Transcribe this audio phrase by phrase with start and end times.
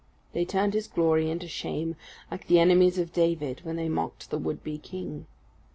[0.33, 1.95] They turned his glory into shame,
[2.31, 5.27] like the enemies of David when they mocked the would be king.